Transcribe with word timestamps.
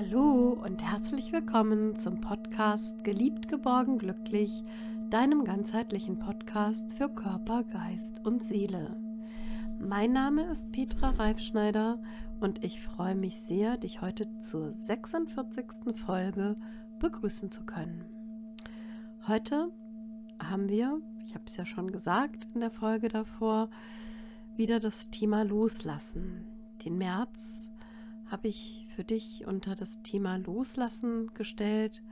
Hallo 0.00 0.58
und 0.64 0.82
herzlich 0.82 1.30
willkommen 1.30 1.94
zum 1.98 2.22
Podcast 2.22 3.04
Geliebt, 3.04 3.48
geborgen, 3.48 3.98
glücklich, 3.98 4.50
deinem 5.10 5.44
ganzheitlichen 5.44 6.18
Podcast 6.18 6.90
für 6.94 7.10
Körper, 7.10 7.64
Geist 7.64 8.24
und 8.24 8.42
Seele. 8.42 8.96
Mein 9.78 10.12
Name 10.12 10.44
ist 10.44 10.72
Petra 10.72 11.10
Reifschneider 11.10 12.02
und 12.40 12.64
ich 12.64 12.80
freue 12.80 13.14
mich 13.14 13.42
sehr, 13.42 13.76
dich 13.76 14.00
heute 14.00 14.26
zur 14.38 14.72
46. 14.72 15.66
Folge 15.94 16.56
begrüßen 16.98 17.50
zu 17.50 17.64
können. 17.64 18.06
Heute 19.26 19.70
haben 20.42 20.70
wir, 20.70 20.98
ich 21.26 21.34
habe 21.34 21.44
es 21.46 21.58
ja 21.58 21.66
schon 21.66 21.92
gesagt 21.92 22.48
in 22.54 22.60
der 22.60 22.70
Folge 22.70 23.10
davor, 23.10 23.68
wieder 24.56 24.80
das 24.80 25.10
Thema 25.10 25.42
Loslassen. 25.42 26.46
Den 26.86 26.96
März 26.96 27.69
habe 28.30 28.48
ich 28.48 28.86
für 28.94 29.04
dich 29.04 29.46
unter 29.46 29.74
das 29.74 30.02
Thema 30.02 30.36
Loslassen 30.36 31.34
gestellt. 31.34 32.02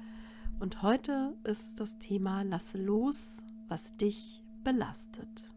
Und 0.59 0.83
heute 0.83 1.37
ist 1.45 1.79
das 1.79 1.97
Thema 1.99 2.43
Lasse 2.43 2.79
los, 2.79 3.45
was 3.69 3.97
dich 3.97 4.43
belastet. 4.65 5.53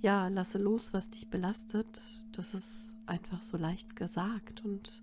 Ja, 0.00 0.28
lasse 0.28 0.58
los, 0.58 0.92
was 0.92 1.10
dich 1.10 1.28
belastet. 1.28 2.00
Das 2.30 2.54
ist 2.54 2.94
einfach 3.06 3.42
so 3.42 3.56
leicht 3.56 3.96
gesagt. 3.96 4.64
Und 4.64 5.02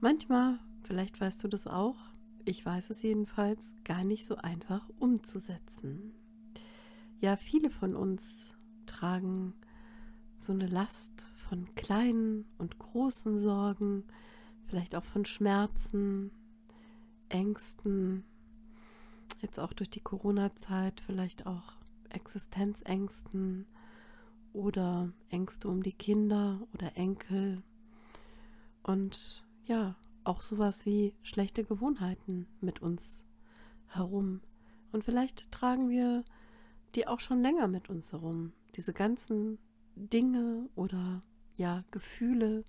manchmal, 0.00 0.58
vielleicht 0.82 1.18
weißt 1.18 1.42
du 1.42 1.48
das 1.48 1.66
auch, 1.66 1.96
ich 2.44 2.64
weiß 2.64 2.90
es 2.90 3.02
jedenfalls, 3.02 3.74
gar 3.84 4.04
nicht 4.04 4.26
so 4.26 4.36
einfach 4.36 4.86
umzusetzen. 4.98 6.12
Ja, 7.20 7.36
viele 7.36 7.70
von 7.70 7.96
uns 7.96 8.44
tragen 8.86 9.54
so 10.38 10.52
eine 10.52 10.66
Last 10.66 11.10
von 11.50 11.74
kleinen 11.74 12.44
und 12.58 12.78
großen 12.78 13.40
Sorgen, 13.40 14.04
vielleicht 14.68 14.94
auch 14.94 15.04
von 15.04 15.24
Schmerzen, 15.24 16.30
Ängsten, 17.28 18.22
jetzt 19.40 19.58
auch 19.58 19.72
durch 19.72 19.90
die 19.90 20.00
Corona-Zeit, 20.00 21.00
vielleicht 21.00 21.46
auch 21.46 21.72
Existenzängsten 22.08 23.66
oder 24.52 25.12
Ängste 25.28 25.68
um 25.68 25.82
die 25.82 25.92
Kinder 25.92 26.60
oder 26.72 26.96
Enkel 26.96 27.64
und 28.84 29.44
ja, 29.64 29.96
auch 30.22 30.42
sowas 30.42 30.86
wie 30.86 31.14
schlechte 31.22 31.64
Gewohnheiten 31.64 32.46
mit 32.60 32.80
uns 32.80 33.24
herum. 33.88 34.40
Und 34.92 35.02
vielleicht 35.02 35.50
tragen 35.50 35.88
wir 35.88 36.24
die 36.94 37.08
auch 37.08 37.18
schon 37.18 37.42
länger 37.42 37.66
mit 37.66 37.90
uns 37.90 38.12
herum. 38.12 38.52
Diese 38.76 38.92
ganzen 38.92 39.58
Dinge 39.96 40.68
oder 40.76 41.22
ja, 41.56 41.84
Gefühle, 41.90 42.64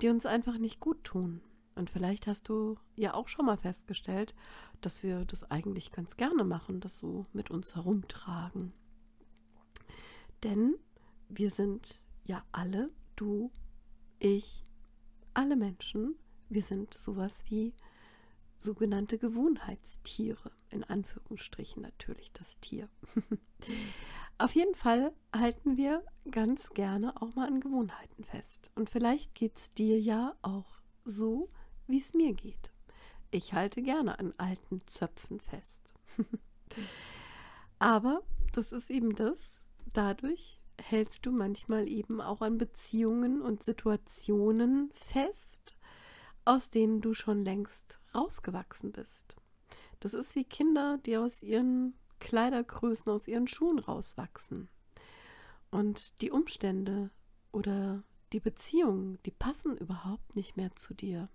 die 0.00 0.08
uns 0.08 0.26
einfach 0.26 0.58
nicht 0.58 0.80
gut 0.80 1.04
tun. 1.04 1.40
Und 1.74 1.90
vielleicht 1.90 2.26
hast 2.26 2.48
du 2.48 2.76
ja 2.96 3.14
auch 3.14 3.28
schon 3.28 3.46
mal 3.46 3.56
festgestellt, 3.56 4.34
dass 4.80 5.02
wir 5.02 5.24
das 5.24 5.48
eigentlich 5.50 5.92
ganz 5.92 6.16
gerne 6.16 6.44
machen, 6.44 6.80
das 6.80 6.98
so 6.98 7.26
mit 7.32 7.50
uns 7.50 7.74
herumtragen. 7.76 8.72
Denn 10.42 10.74
wir 11.28 11.50
sind 11.50 12.02
ja 12.24 12.44
alle, 12.52 12.88
du, 13.16 13.52
ich, 14.18 14.64
alle 15.34 15.56
Menschen, 15.56 16.16
wir 16.48 16.62
sind 16.62 16.94
sowas 16.94 17.38
wie 17.48 17.74
sogenannte 18.58 19.18
Gewohnheitstiere, 19.18 20.50
in 20.70 20.82
Anführungsstrichen 20.82 21.82
natürlich 21.82 22.32
das 22.32 22.58
Tier. 22.60 22.88
Auf 24.40 24.54
jeden 24.54 24.76
Fall 24.76 25.12
halten 25.34 25.76
wir 25.76 26.04
ganz 26.30 26.70
gerne 26.70 27.20
auch 27.20 27.34
mal 27.34 27.48
an 27.48 27.60
Gewohnheiten 27.60 28.22
fest. 28.22 28.70
Und 28.76 28.88
vielleicht 28.88 29.34
geht 29.34 29.56
es 29.56 29.74
dir 29.74 30.00
ja 30.00 30.36
auch 30.42 30.78
so, 31.04 31.48
wie 31.88 31.98
es 31.98 32.14
mir 32.14 32.34
geht. 32.34 32.70
Ich 33.32 33.52
halte 33.52 33.82
gerne 33.82 34.20
an 34.20 34.32
alten 34.38 34.80
Zöpfen 34.86 35.40
fest. 35.40 35.92
Aber 37.80 38.22
das 38.52 38.70
ist 38.70 38.90
eben 38.90 39.16
das, 39.16 39.64
dadurch 39.92 40.60
hältst 40.80 41.26
du 41.26 41.32
manchmal 41.32 41.88
eben 41.88 42.20
auch 42.20 42.40
an 42.40 42.58
Beziehungen 42.58 43.42
und 43.42 43.64
Situationen 43.64 44.92
fest, 44.94 45.76
aus 46.44 46.70
denen 46.70 47.00
du 47.00 47.12
schon 47.12 47.44
längst 47.44 47.98
rausgewachsen 48.14 48.92
bist. 48.92 49.34
Das 49.98 50.14
ist 50.14 50.36
wie 50.36 50.44
Kinder, 50.44 50.98
die 51.04 51.16
aus 51.16 51.42
ihren 51.42 51.94
Kleidergrößen 52.20 53.10
aus 53.10 53.28
ihren 53.28 53.48
Schuhen 53.48 53.78
rauswachsen. 53.78 54.68
Und 55.70 56.20
die 56.22 56.30
Umstände 56.30 57.10
oder 57.52 58.02
die 58.32 58.40
Beziehungen, 58.40 59.18
die 59.24 59.30
passen 59.30 59.76
überhaupt 59.76 60.36
nicht 60.36 60.56
mehr 60.56 60.74
zu 60.76 60.94
dir. 60.94 61.28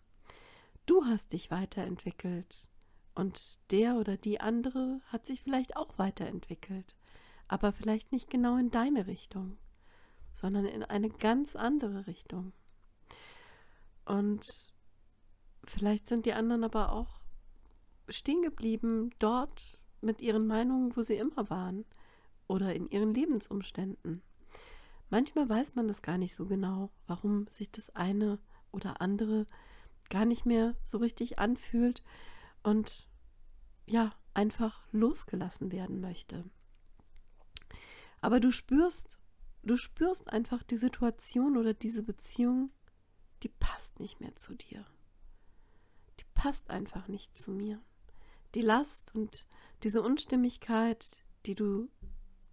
Du 0.86 1.06
hast 1.06 1.34
dich 1.34 1.50
weiterentwickelt 1.50 2.70
und 3.16 3.60
der 3.72 3.96
oder 3.96 4.18
die 4.18 4.42
andere 4.42 5.02
hat 5.08 5.26
sich 5.26 5.42
vielleicht 5.42 5.76
auch 5.76 5.98
weiterentwickelt, 5.98 6.96
aber 7.48 7.72
vielleicht 7.72 8.12
nicht 8.12 8.30
genau 8.30 8.58
in 8.58 8.72
deine 8.72 9.08
Richtung, 9.08 9.58
sondern 10.34 10.66
in 10.66 10.84
eine 10.84 11.10
ganz 11.10 11.56
andere 11.56 12.08
Richtung. 12.08 12.54
Und 14.06 14.74
vielleicht 15.64 16.08
sind 16.08 16.26
die 16.26 16.34
anderen 16.34 16.64
aber 16.64 16.92
auch 16.92 17.24
stehen 18.10 18.42
geblieben 18.42 19.12
dort, 19.20 19.80
mit 20.04 20.22
ihren 20.22 20.46
Meinungen, 20.46 20.96
wo 20.96 21.02
sie 21.02 21.16
immer 21.16 21.50
waren 21.50 21.86
oder 22.48 22.76
in 22.76 22.90
ihren 22.90 23.14
Lebensumständen. 23.14 24.22
Manchmal 25.10 25.48
weiß 25.48 25.76
man 25.76 25.88
das 25.88 26.02
gar 26.02 26.18
nicht 26.18 26.36
so 26.36 26.46
genau, 26.46 26.90
warum 27.08 27.48
sich 27.48 27.72
das 27.72 27.90
eine 27.96 28.40
oder 28.72 29.02
andere 29.02 29.48
gar 30.10 30.26
nicht 30.26 30.46
mehr 30.46 30.76
so 30.84 30.98
richtig 30.98 31.40
anfühlt 31.40 32.04
und 32.64 33.08
ja, 33.86 34.14
einfach 34.34 34.84
losgelassen 34.92 35.72
werden 35.72 36.02
möchte. 36.02 36.46
Aber 38.22 38.40
du 38.40 38.52
spürst, 38.52 39.20
du 39.64 39.76
spürst 39.76 40.30
einfach 40.30 40.64
die 40.64 40.78
Situation 40.78 41.58
oder 41.58 41.74
diese 41.74 42.04
Beziehung, 42.04 42.72
die 43.44 43.50
passt 43.50 44.00
nicht 44.00 44.20
mehr 44.20 44.36
zu 44.36 44.56
dir. 44.56 44.86
Die 46.20 46.26
passt 46.34 46.70
einfach 46.70 47.08
nicht 47.08 47.38
zu 47.38 47.52
mir 47.52 47.82
die 48.56 48.62
Last 48.62 49.14
und 49.16 49.46
diese 49.84 50.02
Unstimmigkeit, 50.02 51.24
die 51.46 51.56
du 51.56 51.90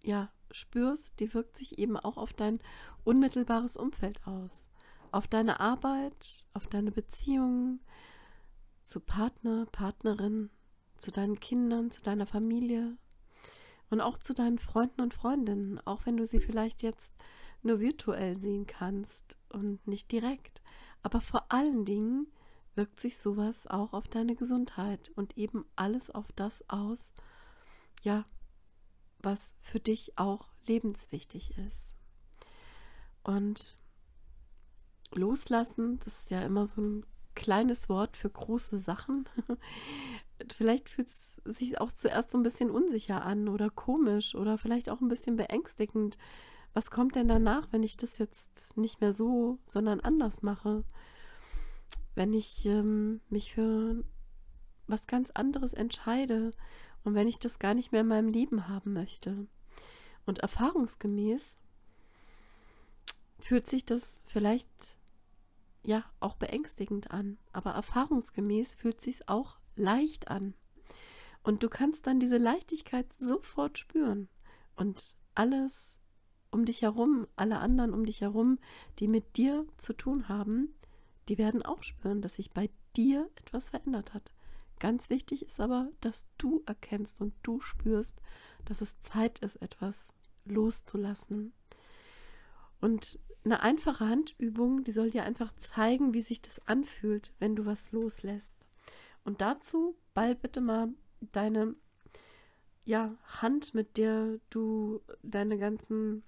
ja 0.03 0.31
spürst, 0.51 1.19
die 1.19 1.33
wirkt 1.33 1.57
sich 1.57 1.77
eben 1.77 1.97
auch 1.97 2.17
auf 2.17 2.33
dein 2.33 2.59
unmittelbares 3.03 3.77
Umfeld 3.77 4.25
aus. 4.25 4.67
Auf 5.11 5.27
deine 5.27 5.59
Arbeit, 5.59 6.45
auf 6.53 6.67
deine 6.67 6.91
Beziehungen 6.91 7.81
zu 8.85 8.99
Partner, 8.99 9.65
Partnerin, 9.71 10.49
zu 10.97 11.11
deinen 11.11 11.39
Kindern, 11.39 11.91
zu 11.91 12.01
deiner 12.01 12.25
Familie 12.25 12.97
und 13.89 14.01
auch 14.01 14.17
zu 14.17 14.33
deinen 14.33 14.59
Freunden 14.59 15.01
und 15.01 15.13
Freundinnen, 15.13 15.79
auch 15.85 16.05
wenn 16.05 16.17
du 16.17 16.25
sie 16.25 16.39
vielleicht 16.39 16.81
jetzt 16.81 17.13
nur 17.63 17.79
virtuell 17.79 18.37
sehen 18.37 18.65
kannst 18.67 19.37
und 19.49 19.85
nicht 19.87 20.11
direkt. 20.11 20.61
Aber 21.03 21.21
vor 21.21 21.45
allen 21.49 21.85
Dingen 21.85 22.27
wirkt 22.75 22.99
sich 22.99 23.17
sowas 23.17 23.67
auch 23.67 23.93
auf 23.93 24.07
deine 24.07 24.35
Gesundheit 24.35 25.11
und 25.15 25.37
eben 25.37 25.65
alles 25.75 26.09
auf 26.09 26.31
das 26.33 26.63
aus, 26.69 27.11
ja, 28.01 28.25
was 29.19 29.53
für 29.61 29.79
dich 29.79 30.17
auch 30.17 30.47
lebenswichtig 30.65 31.57
ist. 31.57 31.95
Und 33.23 33.77
loslassen, 35.13 35.99
das 35.99 36.21
ist 36.21 36.31
ja 36.31 36.41
immer 36.41 36.65
so 36.65 36.81
ein 36.81 37.05
kleines 37.35 37.89
Wort 37.89 38.17
für 38.17 38.29
große 38.29 38.77
Sachen. 38.77 39.27
vielleicht 40.51 40.89
fühlt 40.89 41.07
es 41.07 41.35
sich 41.45 41.79
auch 41.79 41.91
zuerst 41.91 42.31
so 42.31 42.37
ein 42.37 42.43
bisschen 42.43 42.69
unsicher 42.69 43.23
an 43.23 43.47
oder 43.47 43.69
komisch 43.69 44.35
oder 44.35 44.57
vielleicht 44.57 44.89
auch 44.89 45.01
ein 45.01 45.07
bisschen 45.07 45.35
beängstigend. 45.35 46.17
Was 46.73 46.89
kommt 46.89 47.15
denn 47.15 47.27
danach, 47.27 47.67
wenn 47.71 47.83
ich 47.83 47.97
das 47.97 48.17
jetzt 48.17 48.77
nicht 48.77 49.01
mehr 49.01 49.13
so, 49.13 49.59
sondern 49.67 49.99
anders 49.99 50.41
mache? 50.41 50.83
Wenn 52.15 52.33
ich 52.33 52.65
ähm, 52.65 53.21
mich 53.29 53.53
für 53.53 54.03
was 54.87 55.07
ganz 55.07 55.31
anderes 55.31 55.73
entscheide 55.73 56.51
und 57.03 57.15
wenn 57.15 57.27
ich 57.27 57.39
das 57.39 57.59
gar 57.59 57.73
nicht 57.73 57.91
mehr 57.91 58.01
in 58.01 58.07
meinem 58.07 58.27
Leben 58.27 58.67
haben 58.67 58.93
möchte. 58.93 59.47
Und 60.25 60.39
erfahrungsgemäß 60.39 61.55
fühlt 63.39 63.67
sich 63.67 63.85
das 63.85 64.21
vielleicht 64.25 64.69
ja 65.83 66.03
auch 66.19 66.35
beängstigend 66.35 67.09
an, 67.11 67.37
aber 67.53 67.71
erfahrungsgemäß 67.71 68.75
fühlt 68.75 69.01
sich 69.01 69.27
auch 69.27 69.57
leicht 69.75 70.27
an. 70.27 70.53
Und 71.43 71.63
du 71.63 71.69
kannst 71.69 72.05
dann 72.05 72.19
diese 72.19 72.37
Leichtigkeit 72.37 73.07
sofort 73.17 73.79
spüren 73.79 74.29
und 74.75 75.15
alles 75.33 75.97
um 76.51 76.65
dich 76.65 76.83
herum, 76.83 77.27
alle 77.35 77.59
anderen 77.59 77.93
um 77.93 78.05
dich 78.05 78.21
herum, 78.21 78.59
die 78.99 79.07
mit 79.07 79.37
dir 79.37 79.65
zu 79.77 79.93
tun 79.93 80.29
haben, 80.29 80.75
die 81.31 81.37
werden 81.37 81.63
auch 81.63 81.81
spüren, 81.81 82.21
dass 82.21 82.33
sich 82.33 82.49
bei 82.49 82.69
dir 82.97 83.29
etwas 83.37 83.69
verändert 83.69 84.13
hat. 84.13 84.33
Ganz 84.79 85.09
wichtig 85.09 85.45
ist 85.45 85.61
aber, 85.61 85.87
dass 86.01 86.25
du 86.37 86.61
erkennst 86.65 87.21
und 87.21 87.33
du 87.41 87.61
spürst, 87.61 88.21
dass 88.65 88.81
es 88.81 88.99
Zeit 88.99 89.39
ist, 89.39 89.55
etwas 89.61 90.09
loszulassen. 90.43 91.53
Und 92.81 93.17
eine 93.45 93.61
einfache 93.61 94.09
Handübung, 94.09 94.83
die 94.83 94.91
soll 94.91 95.09
dir 95.09 95.23
einfach 95.23 95.53
zeigen, 95.73 96.13
wie 96.13 96.19
sich 96.19 96.41
das 96.41 96.67
anfühlt, 96.67 97.31
wenn 97.39 97.55
du 97.55 97.65
was 97.65 97.93
loslässt. 97.93 98.57
Und 99.23 99.39
dazu 99.39 99.95
ball 100.13 100.35
bitte 100.35 100.59
mal 100.59 100.89
deine 101.31 101.75
ja, 102.83 103.15
Hand, 103.41 103.73
mit 103.73 103.95
der 103.95 104.37
du 104.49 104.99
deine 105.23 105.57
ganzen, 105.57 106.23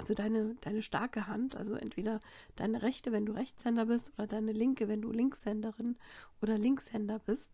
also 0.00 0.14
deine, 0.14 0.54
deine 0.62 0.82
starke 0.82 1.26
Hand, 1.26 1.56
also 1.56 1.74
entweder 1.74 2.20
deine 2.56 2.80
rechte, 2.80 3.12
wenn 3.12 3.26
du 3.26 3.32
Rechtshänder 3.32 3.84
bist, 3.84 4.12
oder 4.16 4.26
deine 4.26 4.52
linke, 4.52 4.88
wenn 4.88 5.02
du 5.02 5.12
Linkshänderin 5.12 5.98
oder 6.40 6.56
Linkshänder 6.56 7.18
bist, 7.18 7.52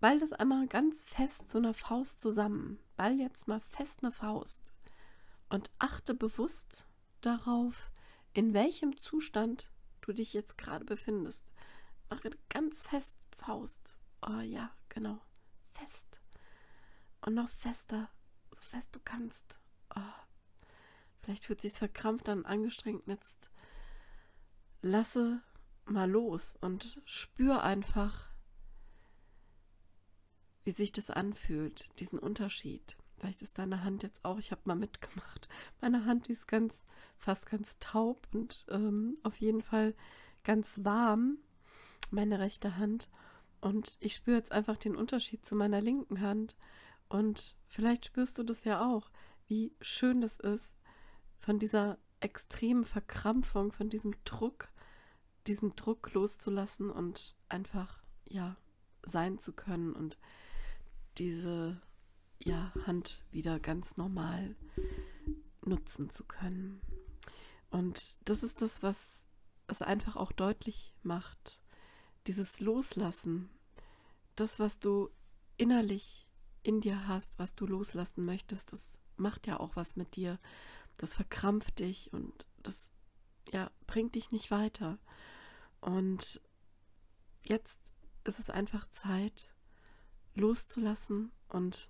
ball 0.00 0.18
das 0.18 0.32
einmal 0.32 0.66
ganz 0.66 1.04
fest 1.04 1.48
zu 1.48 1.58
einer 1.58 1.72
Faust 1.72 2.18
zusammen. 2.18 2.80
Ball 2.96 3.20
jetzt 3.20 3.46
mal 3.46 3.60
fest 3.60 4.00
eine 4.02 4.10
Faust 4.10 4.60
und 5.48 5.70
achte 5.78 6.12
bewusst 6.14 6.86
darauf, 7.20 7.90
in 8.32 8.52
welchem 8.52 8.96
Zustand 8.96 9.70
du 10.00 10.12
dich 10.12 10.34
jetzt 10.34 10.58
gerade 10.58 10.84
befindest. 10.84 11.44
Mache 12.10 12.30
ganz 12.48 12.88
fest 12.88 13.14
Faust. 13.36 13.94
Oh 14.26 14.40
ja, 14.40 14.70
genau. 14.88 15.20
Fest. 15.74 16.20
Und 17.20 17.34
noch 17.34 17.50
fester, 17.50 18.10
so 18.50 18.60
fest 18.60 18.88
du 18.92 18.98
kannst. 19.04 19.60
Oh. 19.94 20.23
Vielleicht 21.24 21.46
fühlt 21.46 21.62
sich 21.62 21.72
verkrampft 21.72 22.28
an, 22.28 22.44
angestrengt. 22.44 23.06
Jetzt 23.06 23.48
lasse 24.82 25.40
mal 25.86 26.10
los 26.10 26.54
und 26.60 27.00
spür 27.06 27.62
einfach, 27.62 28.28
wie 30.64 30.72
sich 30.72 30.92
das 30.92 31.08
anfühlt, 31.08 31.88
diesen 31.98 32.18
Unterschied. 32.18 32.96
Vielleicht 33.16 33.40
ist 33.40 33.58
deine 33.58 33.84
Hand 33.84 34.02
jetzt 34.02 34.22
auch, 34.22 34.38
ich 34.38 34.50
habe 34.50 34.60
mal 34.64 34.74
mitgemacht. 34.74 35.48
Meine 35.80 36.04
Hand 36.04 36.28
ist 36.28 36.46
ganz, 36.46 36.82
fast 37.16 37.46
ganz 37.46 37.78
taub 37.78 38.28
und 38.32 38.66
ähm, 38.68 39.16
auf 39.22 39.36
jeden 39.36 39.62
Fall 39.62 39.94
ganz 40.42 40.80
warm, 40.82 41.38
meine 42.10 42.38
rechte 42.38 42.76
Hand. 42.76 43.08
Und 43.62 43.96
ich 44.00 44.14
spüre 44.14 44.36
jetzt 44.36 44.52
einfach 44.52 44.76
den 44.76 44.94
Unterschied 44.94 45.46
zu 45.46 45.54
meiner 45.54 45.80
linken 45.80 46.20
Hand. 46.20 46.54
Und 47.08 47.56
vielleicht 47.66 48.04
spürst 48.04 48.38
du 48.38 48.42
das 48.42 48.64
ja 48.64 48.86
auch, 48.86 49.10
wie 49.46 49.74
schön 49.80 50.20
das 50.20 50.36
ist, 50.36 50.74
von 51.44 51.58
dieser 51.58 51.98
extremen 52.20 52.86
Verkrampfung, 52.86 53.70
von 53.70 53.90
diesem 53.90 54.14
Druck, 54.24 54.68
diesen 55.46 55.76
Druck 55.76 56.12
loszulassen 56.14 56.90
und 56.90 57.36
einfach, 57.50 58.02
ja, 58.26 58.56
sein 59.04 59.38
zu 59.38 59.52
können 59.52 59.92
und 59.92 60.18
diese 61.18 61.82
ja, 62.38 62.72
Hand 62.86 63.22
wieder 63.30 63.60
ganz 63.60 63.98
normal 63.98 64.56
nutzen 65.62 66.10
zu 66.10 66.24
können. 66.24 66.80
Und 67.70 68.16
das 68.24 68.42
ist 68.42 68.62
das, 68.62 68.82
was 68.82 69.26
es 69.66 69.82
einfach 69.82 70.16
auch 70.16 70.32
deutlich 70.32 70.94
macht. 71.02 71.60
Dieses 72.26 72.60
Loslassen, 72.60 73.50
das, 74.34 74.58
was 74.58 74.78
du 74.78 75.10
innerlich 75.58 76.26
in 76.62 76.80
dir 76.80 77.06
hast, 77.06 77.38
was 77.38 77.54
du 77.54 77.66
loslassen 77.66 78.24
möchtest, 78.24 78.72
das 78.72 78.98
macht 79.16 79.46
ja 79.46 79.60
auch 79.60 79.76
was 79.76 79.96
mit 79.96 80.16
dir. 80.16 80.38
Das 80.98 81.14
verkrampft 81.14 81.78
dich 81.78 82.12
und 82.12 82.46
das 82.62 82.90
ja, 83.52 83.70
bringt 83.86 84.14
dich 84.14 84.30
nicht 84.30 84.50
weiter. 84.50 84.98
Und 85.80 86.40
jetzt 87.42 87.78
ist 88.24 88.38
es 88.38 88.50
einfach 88.50 88.88
Zeit, 88.90 89.50
loszulassen 90.34 91.30
und 91.48 91.88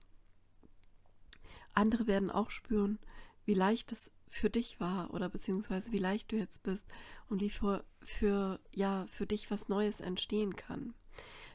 andere 1.72 2.06
werden 2.06 2.30
auch 2.30 2.50
spüren, 2.50 2.98
wie 3.44 3.54
leicht 3.54 3.92
es 3.92 4.10
für 4.28 4.50
dich 4.50 4.80
war 4.80 5.14
oder 5.14 5.28
beziehungsweise 5.28 5.92
wie 5.92 5.98
leicht 5.98 6.32
du 6.32 6.36
jetzt 6.36 6.62
bist 6.62 6.86
und 7.28 7.40
wie 7.40 7.50
für, 7.50 7.84
für, 8.02 8.58
ja, 8.72 9.06
für 9.08 9.26
dich 9.26 9.50
was 9.50 9.68
Neues 9.68 10.00
entstehen 10.00 10.56
kann. 10.56 10.94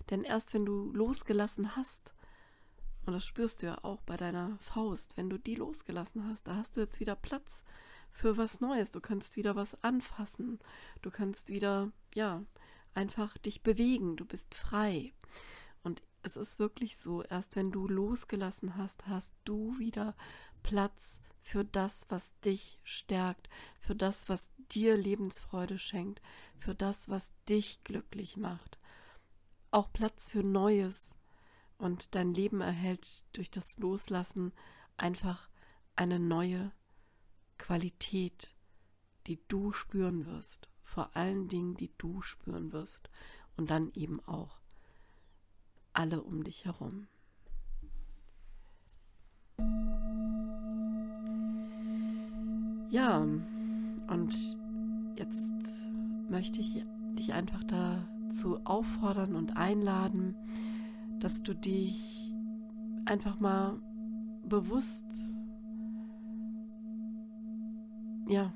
Denn 0.09 0.23
erst 0.23 0.53
wenn 0.53 0.65
du 0.65 0.91
losgelassen 0.93 1.75
hast, 1.75 2.13
und 3.05 3.13
das 3.13 3.25
spürst 3.25 3.61
du 3.61 3.67
ja 3.67 3.83
auch 3.83 4.01
bei 4.01 4.17
deiner 4.17 4.57
Faust, 4.59 5.15
wenn 5.17 5.29
du 5.29 5.37
die 5.37 5.55
losgelassen 5.55 6.27
hast, 6.27 6.47
da 6.47 6.55
hast 6.55 6.75
du 6.75 6.81
jetzt 6.81 6.99
wieder 6.99 7.15
Platz 7.15 7.63
für 8.11 8.37
was 8.37 8.59
Neues. 8.59 8.91
Du 8.91 8.99
kannst 8.99 9.35
wieder 9.35 9.55
was 9.55 9.81
anfassen. 9.83 10.59
Du 11.01 11.09
kannst 11.09 11.49
wieder, 11.49 11.91
ja, 12.13 12.43
einfach 12.93 13.37
dich 13.37 13.63
bewegen. 13.63 14.17
Du 14.17 14.25
bist 14.25 14.53
frei. 14.53 15.13
Und 15.83 16.03
es 16.21 16.35
ist 16.35 16.59
wirklich 16.59 16.97
so, 16.97 17.23
erst 17.23 17.55
wenn 17.55 17.71
du 17.71 17.87
losgelassen 17.87 18.75
hast, 18.75 19.07
hast 19.07 19.33
du 19.45 19.77
wieder 19.79 20.15
Platz 20.63 21.21
für 21.41 21.63
das, 21.63 22.05
was 22.09 22.31
dich 22.41 22.79
stärkt, 22.83 23.49
für 23.79 23.95
das, 23.95 24.29
was 24.29 24.49
dir 24.71 24.97
Lebensfreude 24.97 25.79
schenkt, 25.79 26.21
für 26.57 26.75
das, 26.75 27.09
was 27.09 27.31
dich 27.47 27.83
glücklich 27.83 28.37
macht. 28.37 28.77
Auch 29.71 29.91
Platz 29.91 30.29
für 30.29 30.43
Neues. 30.43 31.15
Und 31.79 32.13
dein 32.13 32.33
Leben 32.33 32.59
erhält 32.59 33.23
durch 33.31 33.49
das 33.49 33.77
Loslassen 33.77 34.51
einfach 34.97 35.49
eine 35.95 36.19
neue 36.19 36.73
Qualität, 37.57 38.53
die 39.27 39.39
du 39.47 39.71
spüren 39.71 40.25
wirst. 40.25 40.67
Vor 40.83 41.15
allen 41.15 41.47
Dingen, 41.47 41.75
die 41.75 41.89
du 41.97 42.21
spüren 42.21 42.73
wirst. 42.73 43.09
Und 43.55 43.71
dann 43.71 43.91
eben 43.93 44.19
auch 44.25 44.59
alle 45.93 46.21
um 46.21 46.43
dich 46.43 46.65
herum. 46.65 47.07
Ja, 52.89 53.19
und 53.19 54.57
jetzt 55.15 55.49
möchte 56.29 56.59
ich 56.59 56.83
dich 57.17 57.33
einfach 57.33 57.63
dazu 57.63 58.59
auffordern 58.65 59.35
und 59.35 59.55
einladen, 59.55 60.35
dass 61.19 61.43
du 61.43 61.53
dich 61.53 62.33
einfach 63.05 63.39
mal 63.39 63.81
bewusst, 64.43 65.05
ja, 68.27 68.53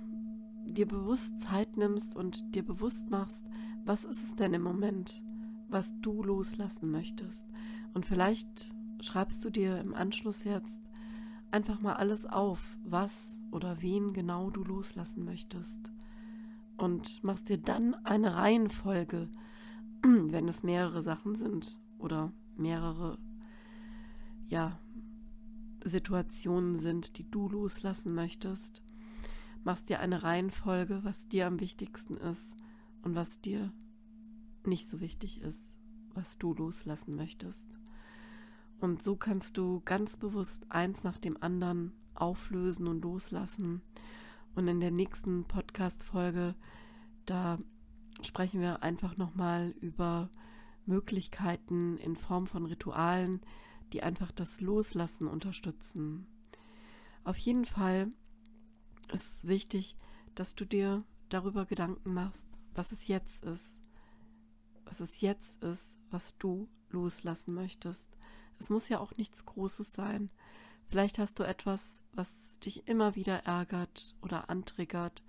dir 0.66 0.88
bewusst 0.88 1.42
Zeit 1.42 1.78
nimmst 1.78 2.16
und 2.16 2.56
dir 2.56 2.64
bewusst 2.64 3.10
machst, 3.10 3.44
was 3.86 4.06
ist 4.06 4.24
es 4.24 4.36
denn 4.36 4.54
im 4.54 4.64
Moment, 4.64 5.22
was 5.68 5.94
du 6.02 6.24
loslassen 6.24 6.92
möchtest. 6.92 7.48
Und 7.94 8.06
vielleicht 8.06 8.74
schreibst 9.02 9.44
du 9.44 9.50
dir 9.50 9.80
im 9.80 9.94
Anschluss 9.94 10.44
jetzt 10.44 10.80
einfach 11.52 11.82
mal 11.82 11.94
alles 11.94 12.26
auf, 12.26 12.78
was 12.84 13.40
oder 13.52 13.82
wen 13.82 14.14
genau 14.14 14.50
du 14.50 14.64
loslassen 14.64 15.26
möchtest. 15.26 15.92
Und 16.78 17.24
machst 17.24 17.50
dir 17.50 17.58
dann 17.58 17.94
eine 18.04 18.36
Reihenfolge, 18.36 19.30
wenn 20.02 20.48
es 20.48 20.64
mehrere 20.64 21.04
Sachen 21.04 21.36
sind 21.36 21.80
oder 22.00 22.32
mehrere 22.58 23.18
ja, 24.48 24.80
Situationen 25.84 26.78
sind, 26.78 27.18
die 27.18 27.30
du 27.30 27.50
loslassen 27.50 28.14
möchtest. 28.14 28.82
Machst 29.64 29.90
dir 29.90 30.00
eine 30.00 30.24
Reihenfolge, 30.24 31.04
was 31.04 31.28
dir 31.28 31.48
am 31.48 31.60
wichtigsten 31.60 32.16
ist 32.18 32.56
und 33.02 33.16
was 33.16 33.40
dir 33.42 33.72
nicht 34.66 34.88
so 34.88 35.00
wichtig 35.00 35.42
ist, 35.42 35.72
was 36.14 36.38
du 36.38 36.54
loslassen 36.54 37.16
möchtest. 37.16 37.70
Und 38.80 39.04
so 39.04 39.16
kannst 39.16 39.58
du 39.58 39.82
ganz 39.86 40.18
bewusst 40.18 40.66
eins 40.70 41.04
nach 41.04 41.18
dem 41.18 41.42
anderen 41.42 41.94
auflösen 42.16 42.88
und 42.88 43.02
loslassen. 43.02 43.82
Und 44.56 44.68
in 44.68 44.80
der 44.80 44.92
nächsten 44.92 45.46
Podcast-Folge, 45.46 46.56
da 47.26 47.58
sprechen 48.22 48.62
wir 48.62 48.84
einfach 48.84 49.18
nochmal 49.18 49.74
über 49.80 50.30
Möglichkeiten 50.86 51.98
in 51.98 52.16
Form 52.16 52.48
von 52.48 52.66
Ritualen, 52.66 53.42
die 53.92 54.04
einfach 54.04 54.32
das 54.32 54.62
Loslassen 54.62 55.28
unterstützen. 55.28 56.28
Auf 57.24 57.38
jeden 57.38 57.66
Fall 57.66 58.10
ist 59.12 59.38
es 59.38 59.48
wichtig, 59.48 59.96
dass 60.36 60.56
du 60.56 60.66
dir 60.66 61.04
darüber 61.30 61.66
Gedanken 61.66 62.14
machst, 62.14 62.48
was 62.74 62.92
es 62.92 63.08
jetzt 63.08 63.46
ist, 63.46 63.80
was 64.86 65.00
es 65.00 65.22
jetzt 65.22 65.64
ist, 65.64 65.98
was 66.10 66.38
du 66.38 66.68
loslassen 66.90 67.54
möchtest. 67.54 68.10
Es 68.60 68.70
muss 68.70 68.90
ja 68.90 69.00
auch 69.00 69.16
nichts 69.18 69.46
Großes 69.46 69.94
sein. 69.94 70.32
Vielleicht 70.88 71.18
hast 71.18 71.40
du 71.40 71.44
etwas, 71.44 72.04
was 72.12 72.60
dich 72.60 72.88
immer 72.88 73.16
wieder 73.16 73.46
ärgert 73.46 74.16
oder 74.22 74.50
antriggert, 74.50 75.24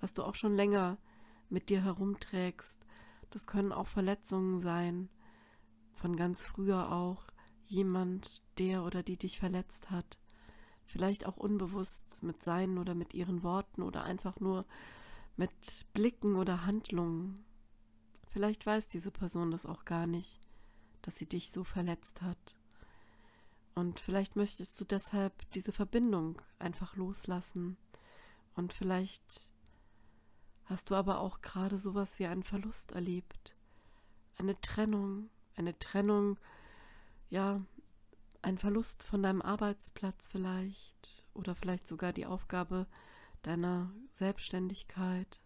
was 0.00 0.14
du 0.14 0.22
auch 0.22 0.34
schon 0.34 0.54
länger 0.54 0.98
mit 1.48 1.70
dir 1.70 1.82
herumträgst. 1.82 2.85
Das 3.36 3.46
können 3.46 3.70
auch 3.70 3.86
Verletzungen 3.86 4.60
sein, 4.60 5.10
von 5.92 6.16
ganz 6.16 6.42
früher 6.42 6.90
auch 6.90 7.22
jemand, 7.66 8.42
der 8.56 8.82
oder 8.82 9.02
die 9.02 9.18
dich 9.18 9.38
verletzt 9.38 9.90
hat. 9.90 10.18
Vielleicht 10.86 11.26
auch 11.26 11.36
unbewusst 11.36 12.22
mit 12.22 12.42
seinen 12.42 12.78
oder 12.78 12.94
mit 12.94 13.12
ihren 13.12 13.42
Worten 13.42 13.82
oder 13.82 14.04
einfach 14.04 14.40
nur 14.40 14.64
mit 15.36 15.52
Blicken 15.92 16.36
oder 16.36 16.64
Handlungen. 16.64 17.44
Vielleicht 18.30 18.64
weiß 18.64 18.88
diese 18.88 19.10
Person 19.10 19.50
das 19.50 19.66
auch 19.66 19.84
gar 19.84 20.06
nicht, 20.06 20.40
dass 21.02 21.16
sie 21.16 21.26
dich 21.26 21.50
so 21.50 21.62
verletzt 21.62 22.22
hat. 22.22 22.56
Und 23.74 24.00
vielleicht 24.00 24.36
möchtest 24.36 24.80
du 24.80 24.86
deshalb 24.86 25.34
diese 25.50 25.72
Verbindung 25.72 26.40
einfach 26.58 26.96
loslassen. 26.96 27.76
Und 28.54 28.72
vielleicht 28.72 29.50
hast 30.66 30.90
du 30.90 30.94
aber 30.94 31.20
auch 31.20 31.40
gerade 31.40 31.78
sowas 31.78 32.18
wie 32.18 32.26
einen 32.26 32.42
Verlust 32.42 32.92
erlebt. 32.92 33.54
Eine 34.38 34.60
Trennung, 34.60 35.30
eine 35.56 35.78
Trennung, 35.78 36.38
ja, 37.30 37.58
ein 38.42 38.58
Verlust 38.58 39.02
von 39.02 39.22
deinem 39.22 39.42
Arbeitsplatz 39.42 40.28
vielleicht 40.28 41.24
oder 41.34 41.54
vielleicht 41.54 41.88
sogar 41.88 42.12
die 42.12 42.26
Aufgabe 42.26 42.86
deiner 43.42 43.90
Selbstständigkeit 44.14 45.40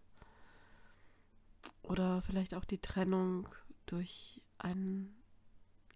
oder 1.83 2.21
vielleicht 2.21 2.53
auch 2.53 2.65
die 2.65 2.79
Trennung 2.79 3.47
durch 3.85 4.41
einen 4.57 5.15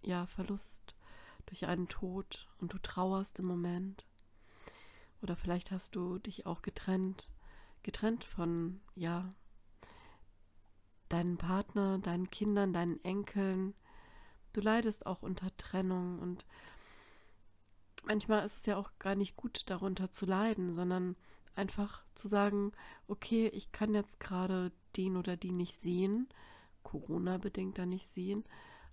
ja, 0.02 0.26
Verlust, 0.26 0.96
durch 1.46 1.66
einen 1.66 1.88
Tod 1.88 2.48
und 2.60 2.72
du 2.72 2.78
trauerst 2.78 3.38
im 3.38 3.46
Moment. 3.46 4.06
Oder 5.22 5.36
vielleicht 5.36 5.70
hast 5.70 5.96
du 5.96 6.18
dich 6.18 6.46
auch 6.46 6.62
getrennt, 6.62 7.28
getrennt 7.86 8.24
von, 8.24 8.80
ja, 8.96 9.30
deinem 11.08 11.38
Partner, 11.38 11.98
deinen 11.98 12.30
Kindern, 12.30 12.72
deinen 12.72 13.02
Enkeln. 13.04 13.74
Du 14.52 14.60
leidest 14.60 15.06
auch 15.06 15.22
unter 15.22 15.56
Trennung 15.56 16.18
und 16.18 16.44
manchmal 18.04 18.44
ist 18.44 18.56
es 18.56 18.66
ja 18.66 18.76
auch 18.76 18.90
gar 18.98 19.14
nicht 19.14 19.36
gut, 19.36 19.70
darunter 19.70 20.10
zu 20.10 20.26
leiden, 20.26 20.74
sondern 20.74 21.14
einfach 21.54 22.04
zu 22.16 22.26
sagen, 22.26 22.72
okay, 23.06 23.46
ich 23.48 23.70
kann 23.70 23.94
jetzt 23.94 24.18
gerade 24.18 24.72
den 24.96 25.16
oder 25.16 25.36
die 25.36 25.52
nicht 25.52 25.76
sehen, 25.76 26.28
Corona 26.82 27.38
bedingt 27.38 27.78
da 27.78 27.86
nicht 27.86 28.08
sehen, 28.08 28.42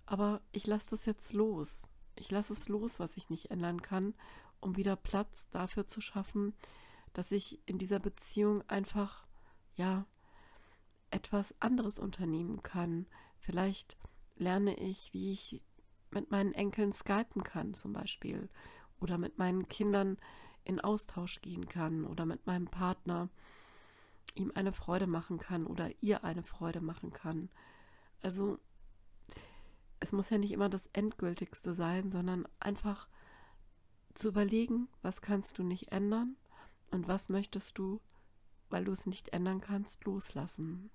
aber 0.06 0.40
ich 0.52 0.66
lasse 0.68 0.90
das 0.90 1.04
jetzt 1.04 1.32
los. 1.32 1.88
Ich 2.16 2.30
lasse 2.30 2.52
es 2.52 2.68
los, 2.68 3.00
was 3.00 3.16
ich 3.16 3.28
nicht 3.28 3.50
ändern 3.50 3.82
kann, 3.82 4.14
um 4.60 4.76
wieder 4.76 4.94
Platz 4.94 5.48
dafür 5.50 5.88
zu 5.88 6.00
schaffen, 6.00 6.54
dass 7.14 7.32
ich 7.32 7.60
in 7.66 7.78
dieser 7.78 8.00
Beziehung 8.00 8.62
einfach, 8.68 9.26
ja, 9.76 10.04
etwas 11.10 11.54
anderes 11.60 11.98
unternehmen 11.98 12.62
kann. 12.62 13.06
Vielleicht 13.38 13.96
lerne 14.36 14.76
ich, 14.76 15.14
wie 15.14 15.32
ich 15.32 15.62
mit 16.10 16.30
meinen 16.30 16.52
Enkeln 16.52 16.92
skypen 16.92 17.42
kann, 17.42 17.72
zum 17.74 17.92
Beispiel, 17.92 18.48
oder 19.00 19.16
mit 19.16 19.38
meinen 19.38 19.68
Kindern 19.68 20.18
in 20.64 20.80
Austausch 20.80 21.40
gehen 21.40 21.68
kann, 21.68 22.04
oder 22.04 22.26
mit 22.26 22.46
meinem 22.46 22.66
Partner 22.66 23.30
ihm 24.34 24.50
eine 24.54 24.72
Freude 24.72 25.06
machen 25.06 25.38
kann 25.38 25.66
oder 25.66 25.90
ihr 26.00 26.24
eine 26.24 26.42
Freude 26.42 26.80
machen 26.80 27.12
kann. 27.12 27.48
Also 28.22 28.58
es 30.00 30.10
muss 30.10 30.30
ja 30.30 30.38
nicht 30.38 30.50
immer 30.50 30.68
das 30.68 30.88
Endgültigste 30.92 31.74
sein, 31.74 32.10
sondern 32.10 32.48
einfach 32.58 33.08
zu 34.14 34.28
überlegen, 34.28 34.88
was 35.02 35.20
kannst 35.20 35.58
du 35.58 35.62
nicht 35.62 35.92
ändern 35.92 36.36
und 36.90 37.08
was 37.08 37.28
möchtest 37.28 37.78
du, 37.78 38.00
weil 38.70 38.84
du 38.84 38.92
es 38.92 39.06
nicht 39.06 39.30
ändern 39.30 39.60
kannst, 39.60 40.04
loslassen. 40.04 40.90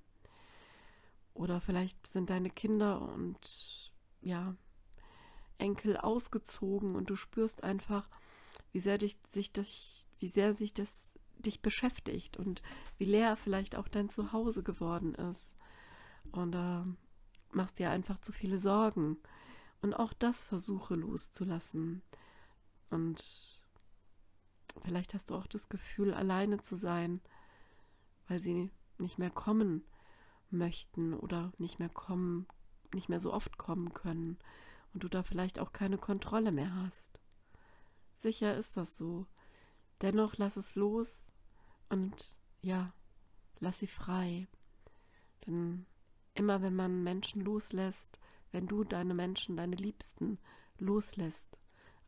Oder 1.34 1.62
vielleicht 1.62 2.12
sind 2.12 2.29
deine 2.29 2.50
Kinder 2.50 3.01
und 3.01 3.93
ja, 4.22 4.55
Enkel 5.58 5.98
ausgezogen 5.98 6.96
und 6.96 7.10
du 7.10 7.15
spürst 7.15 7.63
einfach, 7.63 8.10
wie 8.72 8.79
sehr 8.79 8.98
dich, 8.98 9.17
sich 9.29 9.51
das, 9.51 10.08
wie 10.19 10.27
sehr 10.27 10.53
sich 10.53 10.74
das 10.74 11.10
dich 11.38 11.62
beschäftigt 11.62 12.38
und 12.38 12.62
wie 12.98 13.05
leer 13.05 13.38
vielleicht 13.38 13.75
auch 13.75 13.88
dein 13.88 14.10
Zuhause 14.10 14.63
geworden 14.63 15.15
ist. 15.15 15.55
Und 16.31 16.51
da 16.51 16.84
äh, 16.84 17.55
machst 17.55 17.79
dir 17.79 17.89
einfach 17.89 18.19
zu 18.19 18.31
viele 18.31 18.60
Sorgen. 18.60 19.17
Und 19.81 19.93
auch 19.93 20.13
das 20.13 20.43
versuche 20.43 20.96
loszulassen. 20.96 22.01
Und 22.89 23.63
vielleicht 24.84 25.14
hast 25.14 25.30
du 25.30 25.36
auch 25.36 25.48
das 25.48 25.70
Gefühl, 25.70 26.14
alleine 26.14 26.62
zu 26.62 26.76
sein, 26.76 27.22
weil 28.28 28.40
sie 28.40 28.70
nicht 28.98 29.18
mehr 29.18 29.32
kommen 29.32 29.84
möchten 30.50 31.14
oder 31.14 31.52
nicht 31.58 31.80
mehr 31.80 31.90
kommen, 31.90 32.48
nicht 32.94 33.10
mehr 33.10 33.20
so 33.20 33.34
oft 33.34 33.58
kommen 33.58 33.94
können 33.94 34.38
und 34.94 35.04
du 35.04 35.10
da 35.10 35.24
vielleicht 35.24 35.60
auch 35.60 35.72
keine 35.72 35.98
Kontrolle 35.98 36.52
mehr 36.52 36.74
hast. 36.76 37.22
Sicher 38.16 38.58
ist 38.58 38.76
das 38.76 38.98
so. 38.98 39.26
Dennoch 40.02 40.38
lass 40.38 40.58
es 40.58 40.76
los 40.76 41.32
und 41.90 42.38
ja, 42.62 42.94
lass 43.60 43.80
sie 43.80 43.88
frei. 43.88 44.48
Denn 45.46 45.86
immer 46.34 46.62
wenn 46.62 46.76
man 46.76 47.04
Menschen 47.04 47.42
loslässt, 47.42 48.20
wenn 48.52 48.68
du 48.68 48.84
deine 48.84 49.14
Menschen, 49.14 49.58
deine 49.58 49.76
Liebsten 49.76 50.40
loslässt, 50.78 51.48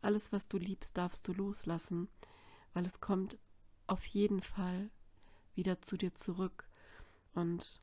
alles, 0.02 0.32
was 0.32 0.48
du 0.48 0.58
liebst, 0.58 0.98
darfst 0.98 1.28
du 1.28 1.34
loslassen, 1.34 2.10
weil 2.74 2.86
es 2.86 3.00
kommt 3.00 3.38
auf 3.88 4.06
jeden 4.06 4.42
Fall 4.42 4.90
wieder 5.56 5.82
zu 5.82 5.98
dir 5.98 6.16
zurück. 6.16 6.68
Und 7.34 7.80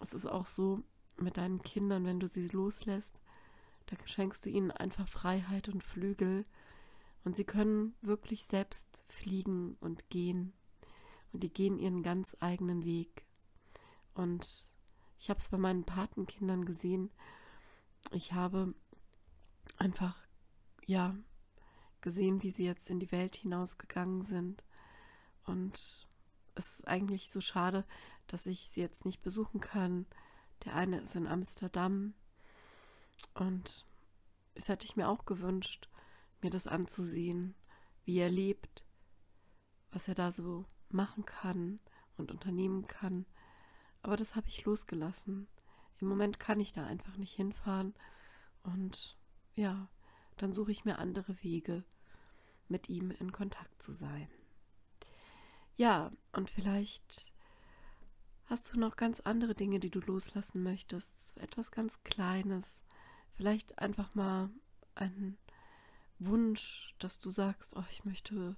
es 0.00 0.12
ist 0.12 0.26
auch 0.26 0.46
so 0.46 0.82
mit 1.16 1.36
deinen 1.36 1.62
Kindern, 1.62 2.04
wenn 2.04 2.20
du 2.20 2.26
sie 2.26 2.48
loslässt, 2.48 3.20
da 3.86 3.96
schenkst 4.06 4.44
du 4.46 4.50
ihnen 4.50 4.70
einfach 4.70 5.08
Freiheit 5.08 5.68
und 5.68 5.84
Flügel 5.84 6.46
und 7.24 7.36
sie 7.36 7.44
können 7.44 7.94
wirklich 8.00 8.44
selbst 8.44 8.88
fliegen 9.08 9.76
und 9.80 10.08
gehen. 10.10 10.52
Und 11.32 11.42
die 11.42 11.52
gehen 11.52 11.78
ihren 11.78 12.02
ganz 12.02 12.36
eigenen 12.40 12.84
Weg. 12.84 13.26
Und 14.14 14.70
ich 15.18 15.30
habe 15.30 15.40
es 15.40 15.48
bei 15.48 15.58
meinen 15.58 15.84
Patenkindern 15.84 16.64
gesehen. 16.64 17.10
Ich 18.10 18.32
habe 18.32 18.74
einfach, 19.78 20.16
ja, 20.86 21.14
gesehen, 22.02 22.42
wie 22.42 22.50
sie 22.50 22.64
jetzt 22.64 22.90
in 22.90 23.00
die 23.00 23.12
Welt 23.12 23.36
hinausgegangen 23.36 24.24
sind. 24.24 24.64
Und 25.44 26.06
es 26.54 26.78
ist 26.78 26.86
eigentlich 26.86 27.30
so 27.30 27.40
schade, 27.40 27.84
dass 28.26 28.46
ich 28.46 28.68
sie 28.68 28.80
jetzt 28.80 29.04
nicht 29.04 29.22
besuchen 29.22 29.60
kann. 29.60 30.06
Der 30.64 30.74
eine 30.74 31.00
ist 31.00 31.16
in 31.16 31.26
Amsterdam. 31.26 32.14
Und 33.34 33.86
es 34.54 34.68
hätte 34.68 34.86
ich 34.86 34.96
mir 34.96 35.08
auch 35.08 35.24
gewünscht, 35.24 35.88
mir 36.42 36.50
das 36.50 36.66
anzusehen, 36.66 37.54
wie 38.04 38.18
er 38.18 38.30
lebt, 38.30 38.84
was 39.90 40.08
er 40.08 40.14
da 40.14 40.32
so 40.32 40.66
machen 40.90 41.24
kann 41.24 41.80
und 42.16 42.30
unternehmen 42.30 42.86
kann. 42.86 43.26
Aber 44.02 44.16
das 44.16 44.34
habe 44.34 44.48
ich 44.48 44.64
losgelassen. 44.64 45.48
Im 45.98 46.08
Moment 46.08 46.40
kann 46.40 46.60
ich 46.60 46.72
da 46.72 46.84
einfach 46.84 47.16
nicht 47.16 47.34
hinfahren. 47.34 47.94
Und 48.62 49.16
ja, 49.54 49.88
dann 50.36 50.52
suche 50.52 50.72
ich 50.72 50.84
mir 50.84 50.98
andere 50.98 51.42
Wege, 51.42 51.84
mit 52.68 52.88
ihm 52.88 53.10
in 53.10 53.32
Kontakt 53.32 53.82
zu 53.82 53.92
sein. 53.92 54.28
Ja, 55.76 56.10
und 56.32 56.50
vielleicht 56.50 57.32
hast 58.46 58.72
du 58.72 58.78
noch 58.78 58.96
ganz 58.96 59.20
andere 59.20 59.54
Dinge, 59.54 59.80
die 59.80 59.90
du 59.90 60.00
loslassen 60.00 60.62
möchtest. 60.62 61.36
Etwas 61.40 61.70
ganz 61.70 62.02
Kleines. 62.04 62.82
Vielleicht 63.34 63.78
einfach 63.78 64.14
mal 64.14 64.50
einen 64.94 65.38
Wunsch, 66.18 66.94
dass 66.98 67.18
du 67.18 67.30
sagst, 67.30 67.76
oh, 67.76 67.84
ich 67.90 68.04
möchte 68.04 68.56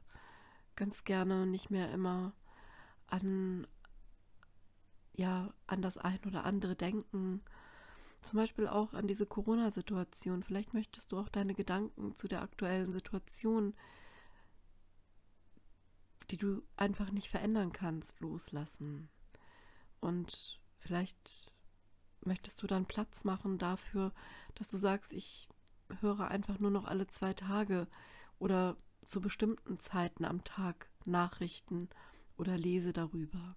ganz 0.76 1.04
gerne 1.04 1.46
nicht 1.46 1.70
mehr 1.70 1.90
immer 1.92 2.32
an 3.06 3.66
ja 5.16 5.54
an 5.66 5.80
das 5.82 5.96
ein 5.98 6.18
oder 6.26 6.44
andere 6.44 6.76
denken. 6.76 7.42
Zum 8.24 8.38
Beispiel 8.38 8.66
auch 8.66 8.94
an 8.94 9.06
diese 9.06 9.26
Corona-Situation. 9.26 10.42
Vielleicht 10.42 10.72
möchtest 10.72 11.12
du 11.12 11.18
auch 11.18 11.28
deine 11.28 11.54
Gedanken 11.54 12.16
zu 12.16 12.26
der 12.26 12.40
aktuellen 12.40 12.90
Situation, 12.90 13.74
die 16.30 16.38
du 16.38 16.62
einfach 16.76 17.10
nicht 17.10 17.28
verändern 17.28 17.72
kannst, 17.72 18.20
loslassen. 18.20 19.10
Und 20.00 20.58
vielleicht 20.78 21.52
möchtest 22.22 22.62
du 22.62 22.66
dann 22.66 22.86
Platz 22.86 23.24
machen 23.24 23.58
dafür, 23.58 24.10
dass 24.54 24.68
du 24.68 24.78
sagst, 24.78 25.12
ich 25.12 25.46
höre 26.00 26.28
einfach 26.28 26.58
nur 26.58 26.70
noch 26.70 26.86
alle 26.86 27.06
zwei 27.08 27.34
Tage 27.34 27.86
oder 28.38 28.78
zu 29.04 29.20
bestimmten 29.20 29.78
Zeiten 29.80 30.24
am 30.24 30.42
Tag 30.44 30.88
Nachrichten 31.04 31.90
oder 32.38 32.56
lese 32.56 32.94
darüber. 32.94 33.54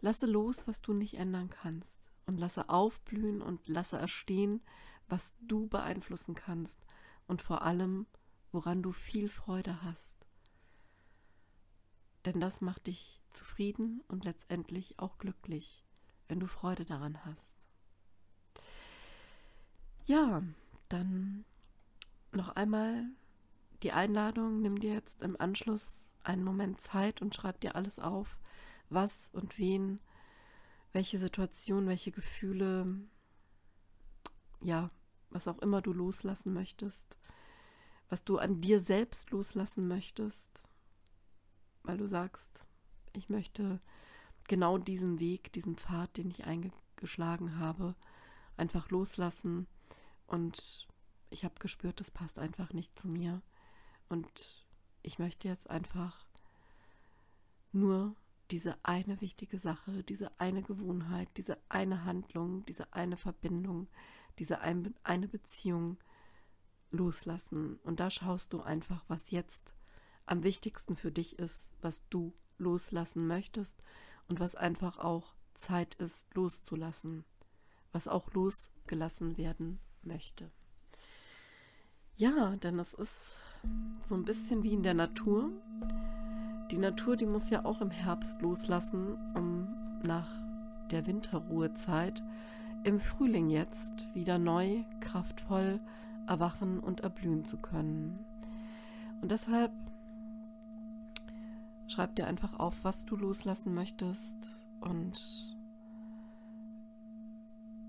Lasse 0.00 0.24
los, 0.24 0.66
was 0.66 0.80
du 0.80 0.94
nicht 0.94 1.18
ändern 1.18 1.50
kannst 1.50 1.97
und 2.28 2.38
lasse 2.38 2.68
aufblühen 2.68 3.40
und 3.40 3.66
lasse 3.66 3.98
erstehen, 3.98 4.60
was 5.08 5.32
du 5.40 5.66
beeinflussen 5.66 6.34
kannst 6.34 6.78
und 7.26 7.40
vor 7.40 7.62
allem, 7.62 8.06
woran 8.52 8.82
du 8.82 8.92
viel 8.92 9.30
Freude 9.30 9.82
hast. 9.82 10.26
Denn 12.26 12.38
das 12.38 12.60
macht 12.60 12.86
dich 12.86 13.22
zufrieden 13.30 14.02
und 14.08 14.24
letztendlich 14.24 14.98
auch 14.98 15.16
glücklich, 15.16 15.82
wenn 16.28 16.38
du 16.38 16.46
Freude 16.46 16.84
daran 16.84 17.24
hast. 17.24 17.56
Ja, 20.04 20.42
dann 20.90 21.46
noch 22.32 22.50
einmal 22.50 23.06
die 23.82 23.92
Einladung, 23.92 24.60
nimm 24.60 24.78
dir 24.78 24.92
jetzt 24.92 25.22
im 25.22 25.40
Anschluss 25.40 26.14
einen 26.22 26.44
Moment 26.44 26.82
Zeit 26.82 27.22
und 27.22 27.34
schreib 27.34 27.60
dir 27.60 27.74
alles 27.74 27.98
auf, 27.98 28.38
was 28.90 29.30
und 29.32 29.58
wen, 29.58 29.98
welche 30.98 31.20
Situation, 31.20 31.86
welche 31.86 32.10
Gefühle, 32.10 32.98
ja, 34.60 34.88
was 35.30 35.46
auch 35.46 35.60
immer 35.60 35.80
du 35.80 35.92
loslassen 35.92 36.52
möchtest, 36.52 37.16
was 38.08 38.24
du 38.24 38.38
an 38.38 38.60
dir 38.60 38.80
selbst 38.80 39.30
loslassen 39.30 39.86
möchtest, 39.86 40.64
weil 41.84 41.98
du 41.98 42.06
sagst, 42.08 42.64
ich 43.12 43.28
möchte 43.28 43.78
genau 44.48 44.76
diesen 44.76 45.20
Weg, 45.20 45.52
diesen 45.52 45.76
Pfad, 45.76 46.16
den 46.16 46.32
ich 46.32 46.46
eingeschlagen 46.46 47.60
habe, 47.60 47.94
einfach 48.56 48.90
loslassen. 48.90 49.68
Und 50.26 50.88
ich 51.30 51.44
habe 51.44 51.60
gespürt, 51.60 52.00
das 52.00 52.10
passt 52.10 52.40
einfach 52.40 52.72
nicht 52.72 52.98
zu 52.98 53.06
mir. 53.06 53.40
Und 54.08 54.66
ich 55.02 55.20
möchte 55.20 55.46
jetzt 55.46 55.70
einfach 55.70 56.26
nur 57.70 58.16
diese 58.50 58.76
eine 58.82 59.20
wichtige 59.20 59.58
Sache, 59.58 60.02
diese 60.04 60.30
eine 60.40 60.62
Gewohnheit, 60.62 61.28
diese 61.36 61.58
eine 61.68 62.04
Handlung, 62.04 62.64
diese 62.66 62.92
eine 62.92 63.16
Verbindung, 63.16 63.88
diese 64.38 64.60
ein, 64.60 64.94
eine 65.02 65.28
Beziehung 65.28 65.98
loslassen. 66.90 67.78
Und 67.82 68.00
da 68.00 68.10
schaust 68.10 68.52
du 68.52 68.62
einfach, 68.62 69.04
was 69.08 69.30
jetzt 69.30 69.74
am 70.26 70.42
wichtigsten 70.42 70.96
für 70.96 71.12
dich 71.12 71.38
ist, 71.38 71.70
was 71.80 72.02
du 72.08 72.32
loslassen 72.58 73.26
möchtest 73.26 73.82
und 74.28 74.40
was 74.40 74.54
einfach 74.54 74.98
auch 74.98 75.34
Zeit 75.54 75.94
ist, 75.96 76.26
loszulassen, 76.34 77.24
was 77.92 78.08
auch 78.08 78.32
losgelassen 78.32 79.36
werden 79.36 79.80
möchte. 80.02 80.50
Ja, 82.16 82.56
denn 82.56 82.78
es 82.78 82.94
ist 82.94 83.34
so 84.04 84.14
ein 84.14 84.24
bisschen 84.24 84.62
wie 84.62 84.72
in 84.72 84.82
der 84.82 84.94
Natur. 84.94 85.50
Die 86.70 86.78
Natur, 86.78 87.16
die 87.16 87.26
muss 87.26 87.48
ja 87.50 87.64
auch 87.64 87.80
im 87.80 87.90
Herbst 87.90 88.42
loslassen, 88.42 89.16
um 89.34 89.68
nach 90.02 90.28
der 90.90 91.06
Winterruhezeit 91.06 92.22
im 92.84 93.00
Frühling 93.00 93.48
jetzt 93.48 94.08
wieder 94.14 94.38
neu, 94.38 94.84
kraftvoll 95.00 95.80
erwachen 96.26 96.78
und 96.80 97.00
erblühen 97.00 97.44
zu 97.44 97.56
können. 97.56 98.18
Und 99.20 99.32
deshalb 99.32 99.72
schreib 101.86 102.14
dir 102.16 102.26
einfach 102.26 102.58
auf, 102.58 102.74
was 102.82 103.04
du 103.06 103.16
loslassen 103.16 103.74
möchtest 103.74 104.36
und 104.80 105.56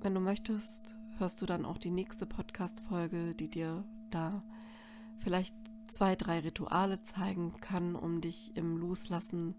wenn 0.02 0.16
du 0.16 0.22
möchtest, 0.22 0.96
hörst 1.18 1.42
du 1.42 1.46
dann 1.46 1.66
auch 1.66 1.78
die 1.78 1.92
nächste 1.92 2.26
Podcast-Folge, 2.26 3.36
die 3.36 3.50
dir 3.50 3.84
da 4.10 4.42
vielleicht 5.18 5.54
zwei, 5.90 6.16
drei 6.16 6.40
Rituale 6.40 7.02
zeigen 7.02 7.60
kann, 7.62 7.96
um 7.96 8.22
dich 8.22 8.56
im 8.56 8.78
Loslassen 8.78 9.56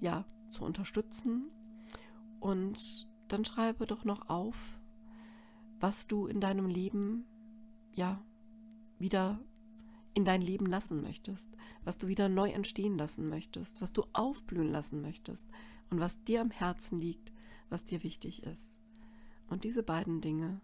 ja 0.00 0.24
zu 0.50 0.64
unterstützen. 0.64 1.50
Und 2.40 3.06
dann 3.28 3.44
schreibe 3.44 3.86
doch 3.86 4.04
noch 4.04 4.28
auf, 4.28 4.56
was 5.80 6.06
du 6.06 6.26
in 6.26 6.40
deinem 6.40 6.66
Leben 6.66 7.24
ja 7.92 8.22
wieder 8.98 9.40
in 10.14 10.24
dein 10.24 10.42
Leben 10.42 10.66
lassen 10.66 11.00
möchtest, 11.00 11.48
was 11.84 11.96
du 11.96 12.08
wieder 12.08 12.28
neu 12.28 12.50
entstehen 12.50 12.98
lassen 12.98 13.28
möchtest, 13.28 13.80
was 13.80 13.92
du 13.92 14.02
aufblühen 14.12 14.72
lassen 14.72 15.00
möchtest 15.00 15.46
und 15.90 16.00
was 16.00 16.22
dir 16.24 16.40
am 16.40 16.50
Herzen 16.50 17.00
liegt, 17.00 17.32
was 17.68 17.84
dir 17.84 18.02
wichtig 18.02 18.42
ist. 18.42 18.76
Und 19.48 19.62
diese 19.62 19.84
beiden 19.84 20.20
Dinge 20.20 20.60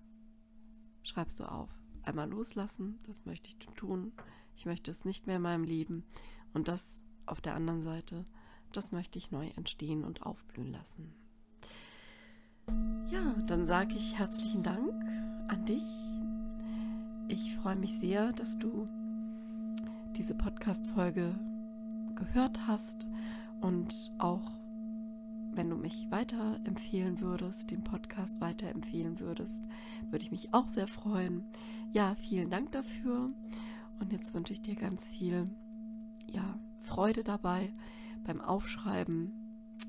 schreibst 1.05 1.39
du 1.39 1.45
auf. 1.45 1.71
Einmal 2.03 2.29
loslassen, 2.29 2.99
das 3.07 3.25
möchte 3.25 3.49
ich 3.49 3.57
tun. 3.77 4.13
Ich 4.57 4.67
möchte 4.67 4.91
es 4.91 5.05
nicht 5.05 5.27
mehr 5.27 5.37
in 5.37 5.43
meinem 5.43 5.65
Leben. 5.65 6.05
Und 6.53 6.69
das 6.69 7.05
auf 7.27 7.41
der 7.41 7.55
anderen 7.55 7.83
Seite, 7.83 8.25
das 8.73 8.93
möchte 8.93 9.19
ich 9.19 9.31
neu 9.31 9.49
entstehen 9.57 10.05
und 10.05 10.23
aufblühen 10.23 10.73
lassen. 10.73 11.13
Ja, 13.09 13.35
dann 13.47 13.67
sage 13.67 13.95
ich 13.95 14.19
herzlichen 14.19 14.63
Dank 14.63 14.93
an 15.49 15.65
dich. 15.67 15.83
Ich 17.29 17.55
freue 17.57 17.77
mich 17.77 17.99
sehr, 18.01 18.33
dass 18.33 18.59
du 18.59 18.89
diese 20.17 20.35
Podcast-Folge 20.35 21.35
gehört 22.15 22.67
hast 22.67 23.07
und 23.61 24.13
auch 24.19 24.53
wenn 25.55 25.71
du 25.71 25.77
mich 25.77 26.07
weiterempfehlen 26.11 27.21
würdest, 27.21 27.71
den 27.71 27.85
Podcast 27.85 28.41
weiterempfehlen 28.41 29.21
würdest, 29.21 29.63
würde 30.11 30.25
ich 30.25 30.31
mich 30.31 30.53
auch 30.53 30.69
sehr 30.69 30.87
freuen. 30.87 31.45
Ja, 31.93 32.17
vielen 32.17 32.51
Dank 32.51 32.73
dafür. 32.73 33.31
Und 34.01 34.13
jetzt 34.13 34.35
wünsche 34.35 34.53
ich 34.53 34.63
dir 34.63 34.75
ganz 34.75 35.07
viel 35.07 35.51
ja, 36.31 36.59
Freude 36.83 37.25
dabei 37.25 37.73
beim 38.25 38.41
Aufschreiben, 38.41 39.33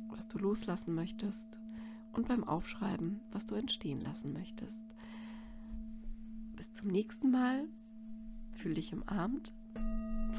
was 0.10 0.28
du 0.28 0.38
loslassen 0.38 0.96
möchtest 0.96 1.48
und 2.14 2.28
beim 2.28 2.44
Aufschreiben, 2.44 3.22
was 3.32 3.46
du 3.46 3.56
entstehen 3.56 4.02
lassen 4.02 4.34
möchtest. 4.34 4.84
Bis 6.56 6.74
zum 6.74 6.90
nächsten 6.90 7.32
Mal. 7.32 7.68
Fühl 8.52 8.76
dich 8.76 8.94
umarmt 8.94 9.52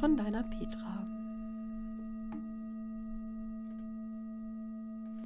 von 0.00 0.16
deiner 0.16 0.42
Petra. 0.42 1.05